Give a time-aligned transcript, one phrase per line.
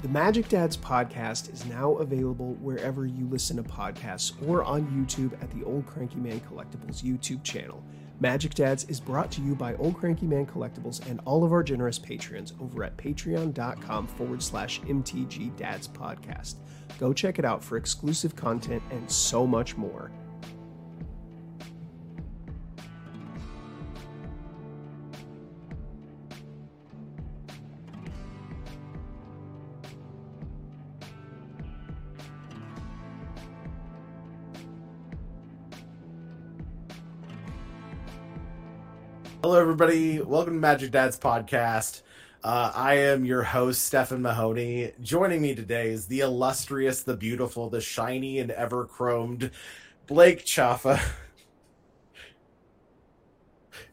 [0.00, 5.32] The Magic Dads podcast is now available wherever you listen to podcasts or on YouTube
[5.42, 7.82] at the Old Cranky Man Collectibles YouTube channel.
[8.20, 11.64] Magic Dads is brought to you by Old Cranky Man Collectibles and all of our
[11.64, 16.56] generous patrons over at patreon.com forward slash MTG Dads podcast.
[17.00, 20.12] Go check it out for exclusive content and so much more.
[39.48, 40.20] Hello, everybody.
[40.20, 42.02] Welcome to Magic Dad's podcast.
[42.44, 44.92] Uh, I am your host, Stefan Mahoney.
[45.00, 49.50] Joining me today is the illustrious, the beautiful, the shiny, and ever chromed
[50.06, 51.00] Blake Chaffa.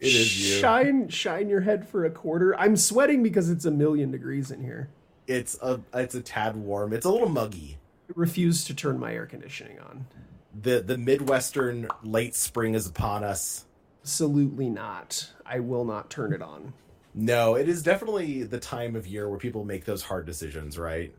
[0.02, 0.60] It is you.
[0.60, 2.54] Shine, shine your head for a quarter.
[2.60, 4.90] I'm sweating because it's a million degrees in here.
[5.26, 6.92] It's a it's a tad warm.
[6.92, 7.78] It's a little muggy.
[8.10, 10.06] I refuse to turn my air conditioning on.
[10.54, 13.64] the The midwestern late spring is upon us.
[14.06, 15.32] Absolutely not.
[15.48, 16.74] I will not turn it on.
[17.16, 21.12] No, it is definitely the time of year where people make those hard decisions, right?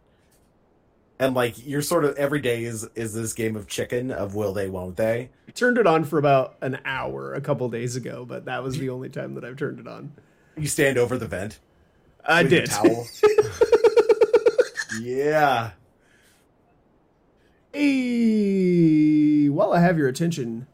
[1.18, 4.52] And like you're sort of every day is is this game of chicken of will
[4.52, 5.30] they won't they?
[5.48, 8.78] I turned it on for about an hour a couple days ago, but that was
[8.78, 10.12] the only time that I've turned it on.
[10.56, 11.58] You stand over the vent.
[12.24, 12.66] I did.
[12.66, 13.08] towel.
[15.00, 15.72] yeah.
[17.72, 20.68] Hey, while I have your attention,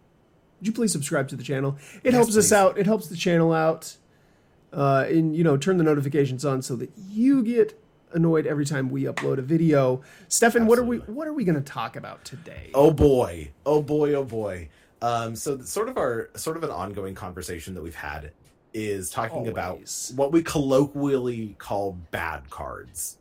[0.62, 1.77] would you please subscribe to the channel?
[2.05, 2.78] It Yes, helps us out.
[2.78, 3.96] It helps the channel out.
[4.72, 7.77] Uh, and you know, turn the notifications on so that you get
[8.12, 10.02] annoyed every time we upload a video.
[10.28, 12.70] Stefan, what are we what are we going to talk about today?
[12.74, 13.50] Oh boy.
[13.66, 14.14] Oh boy.
[14.14, 14.68] Oh boy.
[15.02, 18.30] Um, so sort of our sort of an ongoing conversation that we've had
[18.72, 19.80] is talking about
[20.14, 23.18] what we colloquially call bad cards.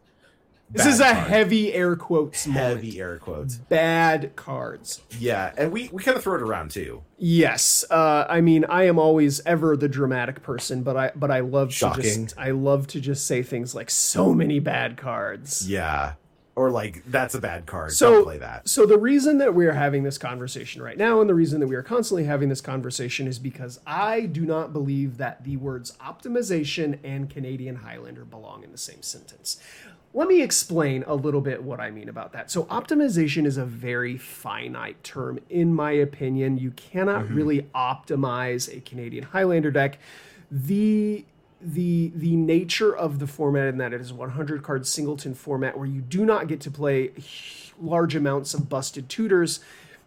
[0.71, 1.27] This is a cards.
[1.29, 2.97] heavy air quotes heavy moment.
[2.97, 3.55] air quotes.
[3.57, 5.01] Bad cards.
[5.19, 7.03] Yeah, and we we kind of throw it around too.
[7.17, 11.41] Yes, uh, I mean I am always ever the dramatic person, but I but I
[11.41, 12.03] love Shocking.
[12.03, 15.67] to just I love to just say things like so many bad cards.
[15.69, 16.13] Yeah.
[16.53, 17.93] Or like that's a bad card.
[17.93, 18.67] So Don't play that.
[18.67, 21.75] So the reason that we're having this conversation right now, and the reason that we
[21.75, 26.99] are constantly having this conversation, is because I do not believe that the words optimization
[27.05, 29.61] and Canadian Highlander belong in the same sentence.
[30.13, 32.51] Let me explain a little bit what I mean about that.
[32.51, 36.57] So, optimization is a very finite term, in my opinion.
[36.57, 37.35] You cannot mm-hmm.
[37.35, 39.99] really optimize a Canadian Highlander deck.
[40.49, 41.25] The
[41.61, 45.77] the the nature of the format in that it is a 100 card singleton format
[45.77, 47.11] where you do not get to play
[47.79, 49.59] large amounts of busted tutors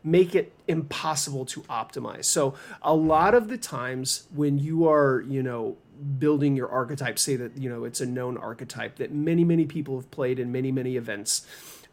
[0.04, 2.26] make it impossible to optimize.
[2.26, 5.78] So a lot of the times when you are, you know,
[6.19, 9.97] building your archetype, say that, you know, it's a known archetype that many, many people
[9.97, 11.47] have played in many, many events.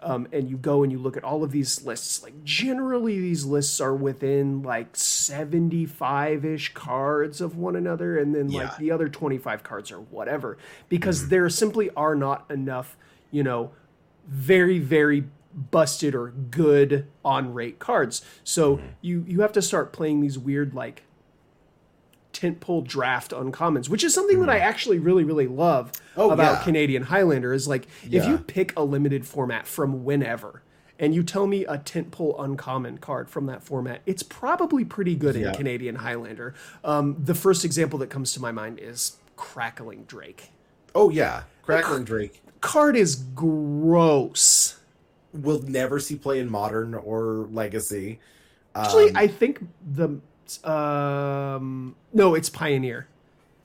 [0.04, 2.24] Um, and you go and you look at all of these lists.
[2.24, 8.78] Like generally, these lists are within like seventy-five-ish cards of one another, and then like
[8.78, 10.58] the other twenty-five cards are whatever,
[10.90, 12.98] because there simply are not enough,
[13.30, 13.70] you know,
[14.28, 18.24] very very busted or good on rate cards.
[18.44, 18.86] So Mm-hmm.
[19.02, 21.04] you you have to start playing these weird like
[22.34, 26.22] tentpole draft uncommons, which is something that I actually really really love Mm-hmm.
[26.22, 26.64] Oh, about yeah.
[26.64, 27.54] Canadian Highlander.
[27.54, 30.62] Is like if you pick a limited format from whenever.
[31.00, 35.36] And you tell me a tentpole uncommon card from that format, it's probably pretty good
[35.36, 36.54] in Canadian Highlander.
[36.84, 40.52] Um, the first example that comes to my mind is Crackling Drake.
[40.94, 41.44] Oh yeah.
[41.64, 44.71] Crackling Drake Card is gross.
[45.34, 48.20] Will never see play in modern or legacy.
[48.76, 50.20] Actually, Um, I think the
[50.70, 53.08] um no, it's Pioneer.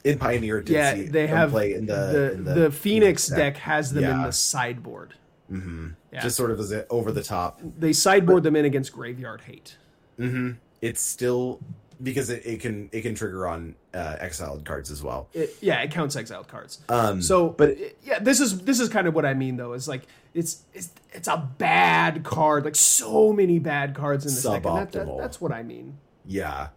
[0.04, 3.36] in Pioneer Yeah, see they have play in the the, in the, Phoenix deck.
[3.38, 5.14] deck has them in the sideboard.
[5.50, 5.88] Mm-hmm.
[6.12, 6.22] Yeah.
[6.22, 7.60] Just sort of as it over the top.
[7.78, 9.76] They sideboard them in against Graveyard Hate.
[10.18, 10.52] Mm-hmm.
[10.82, 11.60] It's still
[12.02, 15.28] because it, it can it can trigger on uh, exiled cards as well.
[15.32, 16.80] It, yeah, it counts exiled cards.
[16.88, 19.72] Um, So, but but yeah, this is this is kind of what I mean though.
[19.72, 20.02] Is like
[20.36, 22.64] it's it's it's a bad card.
[22.64, 24.64] Like so many bad cards in this deck.
[24.64, 25.18] And that, that, Suboptimal.
[25.20, 25.98] that's what I mean.
[26.24, 26.68] Yeah.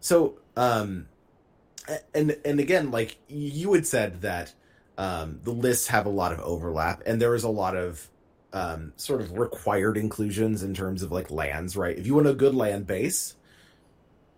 [0.00, 1.08] So, um,
[2.14, 4.52] and and again, like you had said that
[4.96, 8.08] um, the lists have a lot of overlap, and there is a lot of
[8.52, 11.96] um, sort of required inclusions in terms of like lands, right?
[11.96, 13.34] If you want a good land base,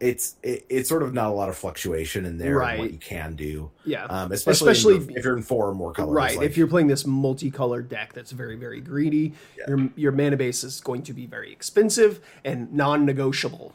[0.00, 2.93] it's it, it's sort of not a lot of fluctuation in there, and what Right.
[2.93, 4.05] you can do, Yeah.
[4.06, 6.37] um, especially, Especially- if, you're, if you're in four or more colors, Right.
[6.38, 9.64] like- if you're playing this multicolored deck that's very, very greedy, Yeah.
[9.69, 13.75] your your mana base is going to be very expensive and non-negotiable.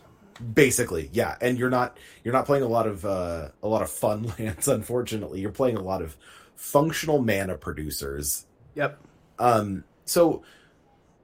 [0.53, 3.89] basically yeah and you're not you're not playing a lot of uh a lot of
[3.89, 6.17] fun lands unfortunately you're playing a lot of
[6.57, 8.45] functional mana producers
[8.75, 8.99] Yep.
[9.39, 10.43] Um, so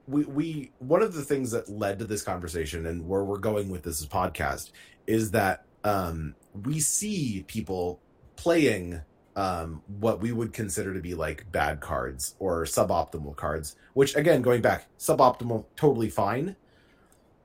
[0.06, 3.68] we we one of the things that led to this conversation and where we're going
[3.68, 4.70] with this podcast
[5.06, 6.34] is that um,
[6.64, 8.00] we see people
[8.36, 9.00] playing
[9.34, 13.76] um, what we would consider to be like bad cards or suboptimal cards.
[13.94, 16.56] Which again, going back, suboptimal, totally fine,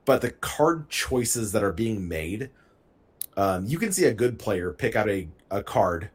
[0.04, 2.50] but the card choices that are being made,
[3.36, 6.10] um, you can see a good player pick out a a card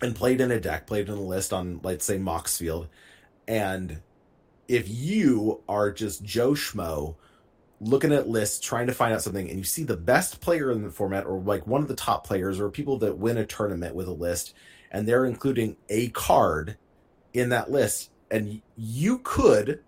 [0.00, 2.88] and play it in a deck, play it in a list on, let's say, Moxfield,
[3.46, 4.00] and
[4.68, 7.16] if you are just Joe Schmo
[7.80, 10.82] looking at lists, trying to find out something, and you see the best player in
[10.82, 13.94] the format, or like one of the top players, or people that win a tournament
[13.94, 14.54] with a list,
[14.90, 16.76] and they're including a card
[17.32, 19.80] in that list, and you could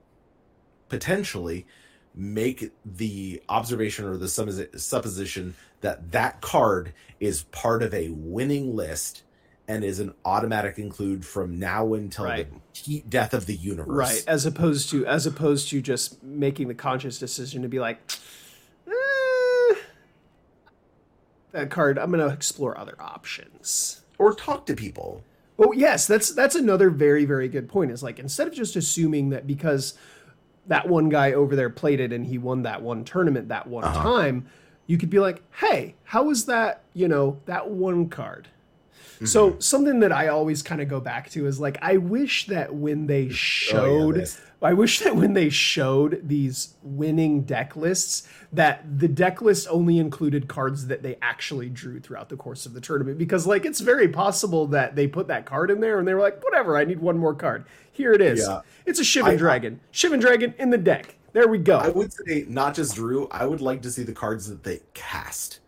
[0.88, 1.66] potentially
[2.14, 4.28] make the observation or the
[4.76, 9.22] supposition that that card is part of a winning list
[9.68, 12.48] and is an automatic include from now until right.
[12.74, 13.88] the heat death of the universe.
[13.88, 14.24] Right.
[14.26, 17.98] As opposed to as opposed to just making the conscious decision to be like,
[18.86, 19.74] eh,
[21.52, 21.98] that card.
[21.98, 25.24] I'm going to explore other options or talk to people.
[25.58, 27.90] Oh yes, that's that's another very very good point.
[27.90, 29.94] Is like instead of just assuming that because
[30.66, 33.84] that one guy over there played it and he won that one tournament that one
[33.84, 34.02] uh-huh.
[34.02, 34.46] time,
[34.86, 36.82] you could be like, hey, how was that?
[36.92, 38.48] You know that one card
[39.14, 39.26] Mm-hmm.
[39.26, 42.74] So something that I always kind of go back to is like I wish that
[42.74, 44.26] when they showed oh, yeah,
[44.62, 49.98] I wish that when they showed these winning deck lists that the deck list only
[49.98, 53.80] included cards that they actually drew throughout the course of the tournament because like it's
[53.80, 56.84] very possible that they put that card in there and they were like whatever I
[56.84, 57.64] need one more card.
[57.92, 58.46] Here it is.
[58.46, 58.60] Yeah.
[58.84, 59.80] It's a Shivan Dragon.
[59.92, 61.16] Shivan Dragon in the deck.
[61.32, 61.76] There we go.
[61.76, 64.80] I would say not just drew, I would like to see the cards that they
[64.94, 65.60] cast.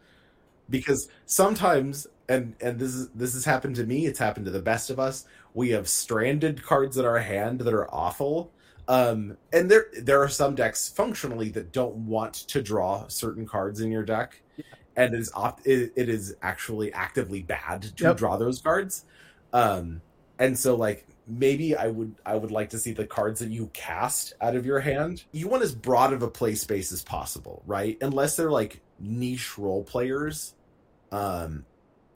[0.70, 4.06] Because sometimes and and this is this has happened to me.
[4.06, 5.24] It's happened to the best of us.
[5.54, 8.52] We have stranded cards in our hand that are awful.
[8.86, 13.80] Um, and there there are some decks functionally that don't want to draw certain cards
[13.80, 14.64] in your deck, yeah.
[14.96, 18.16] and it is opt- it, it is actually actively bad to yep.
[18.16, 19.04] draw those cards.
[19.52, 20.00] Um,
[20.38, 23.70] and so like maybe I would I would like to see the cards that you
[23.74, 25.24] cast out of your hand.
[25.32, 27.98] You want as broad of a play space as possible, right?
[28.00, 30.54] Unless they're like niche role players.
[31.12, 31.64] Um,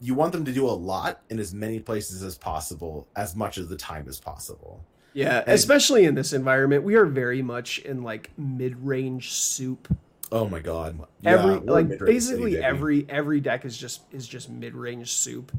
[0.02, 3.56] you want them to do a lot in as many places as possible, as much
[3.56, 4.84] of the time as possible.
[5.14, 9.96] Yeah, and, especially in this environment, we are very much in like mid-range soup.
[10.32, 10.98] Oh my god!
[11.24, 15.52] Every yeah, like basically city, every every deck is just is just mid-range soup,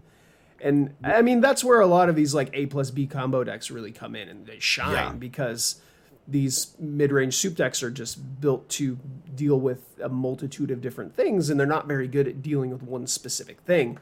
[0.59, 3.71] and I mean that's where a lot of these like A plus B combo decks
[3.71, 5.13] really come in and they shine yeah.
[5.13, 5.79] because
[6.27, 8.97] these mid-range soup decks are just built to
[9.35, 12.81] deal with a multitude of different things and they're not very good at dealing with
[12.81, 13.99] one specific thing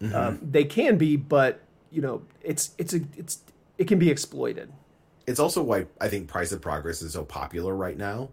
[0.00, 0.14] Mm-hmm.
[0.14, 1.60] Um, they can be, but
[1.90, 3.40] you know, it's it's a it's
[3.78, 4.72] it can be exploited.
[5.26, 8.30] It's also why I think Price of Progress is so popular right now,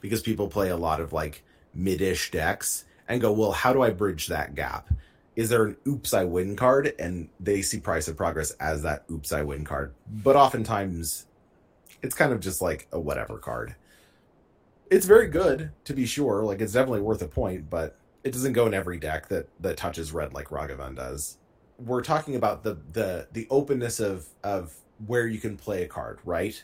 [0.00, 1.42] because people play a lot of like
[1.74, 4.88] mid-ish decks and go, well, how do I bridge that gap?
[5.34, 6.94] Is there an oops I win card?
[6.98, 9.94] And they see Price of Progress as that oops I win card.
[10.08, 11.26] But oftentimes
[12.02, 13.74] it's kind of just like a whatever card.
[14.90, 18.52] It's very good to be sure, like it's definitely worth a point, but it doesn't
[18.52, 21.38] go in every deck that that touches red like Ragavan does.
[21.78, 24.74] We're talking about the the the openness of of
[25.06, 26.62] where you can play a card, right?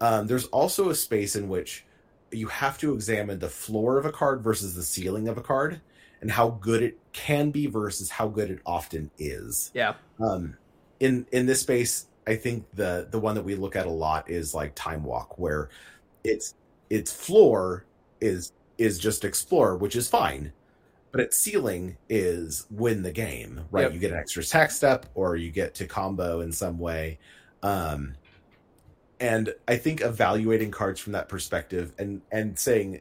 [0.00, 1.84] Um, there's also a space in which
[2.30, 5.80] you have to examine the floor of a card versus the ceiling of a card
[6.20, 9.70] and how good it can be versus how good it often is.
[9.74, 9.94] Yeah.
[10.20, 10.56] Um,
[11.00, 14.30] in in this space, I think the the one that we look at a lot
[14.30, 15.70] is like Time Walk, where
[16.22, 16.54] its
[16.90, 17.84] its floor
[18.20, 20.52] is is just explore, which is fine
[21.14, 23.82] but its ceiling is win the game, right?
[23.82, 23.92] Yep.
[23.92, 27.20] You get an extra attack step or you get to combo in some way.
[27.62, 28.14] Um,
[29.20, 33.00] and I think evaluating cards from that perspective and and saying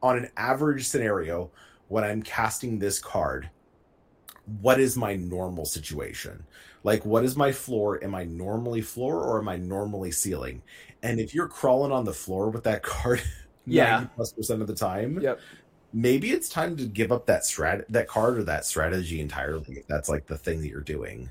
[0.00, 1.50] on an average scenario
[1.88, 3.50] when I'm casting this card,
[4.60, 6.46] what is my normal situation?
[6.84, 7.98] Like what is my floor?
[8.04, 10.62] Am I normally floor or am I normally ceiling?
[11.02, 13.20] And if you're crawling on the floor with that card
[13.66, 15.40] yeah plus percent of the time, yep
[15.92, 19.86] maybe it's time to give up that strat that card or that strategy entirely if
[19.86, 21.28] that's like the thing that you're doing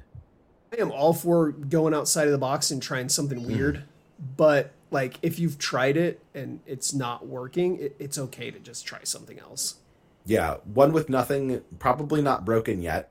[0.73, 3.47] i am all for going outside of the box and trying something hmm.
[3.47, 3.83] weird
[4.35, 8.85] but like if you've tried it and it's not working it, it's okay to just
[8.85, 9.75] try something else
[10.25, 13.09] yeah one with nothing probably not broken yet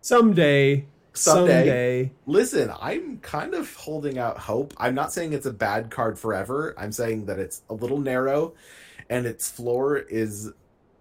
[0.00, 1.52] someday someday.
[1.52, 2.12] someday.
[2.26, 4.72] Listen, I'm kind of holding out hope.
[4.76, 6.74] I'm not saying it's a bad card forever.
[6.78, 8.54] I'm saying that it's a little narrow
[9.10, 10.52] and its floor is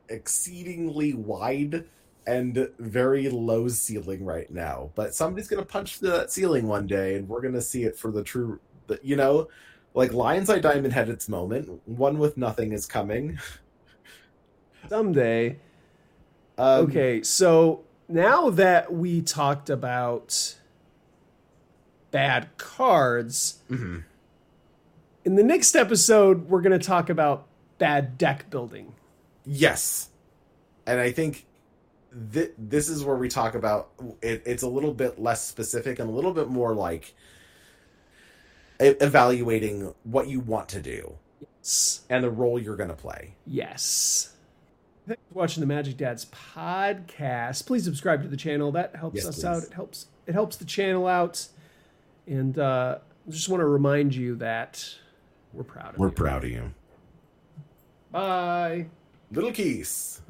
[0.09, 1.85] exceedingly wide
[2.25, 4.91] and very low ceiling right now.
[4.95, 8.11] But somebody's gonna punch through that ceiling one day, and we're gonna see it for
[8.11, 8.59] the true.
[8.87, 9.47] The, you know,
[9.93, 11.81] like Lion's Eye Diamond had its moment.
[11.85, 13.39] One with nothing is coming.
[14.89, 15.59] Someday.
[16.57, 20.55] Um, Okay, so now that we talked about
[22.11, 24.03] bad cards, mhm.
[25.25, 27.47] in the next episode, we're going to talk about
[27.77, 28.93] bad deck building.
[29.45, 30.09] Yes,
[30.85, 31.45] and I think
[32.33, 33.89] th- this is where we talk about
[34.21, 34.43] it.
[34.45, 37.13] It's a little bit less specific and a little bit more like
[38.79, 41.13] evaluating what you want to do
[41.63, 43.35] S- and the role you're going to play.
[43.45, 44.33] Yes.
[45.07, 47.65] Thanks for watching the Magic Dads podcast.
[47.65, 48.71] Please subscribe to the channel.
[48.73, 49.45] That helps Yes, us please.
[49.45, 49.63] out.
[49.63, 51.47] It helps it helps the channel out.
[52.27, 54.85] And uh, I just want to remind you that
[55.53, 56.01] we're proud of you.
[56.03, 56.73] We're proud of you,
[58.17, 58.87] Bye.
[59.31, 60.21] little Keys.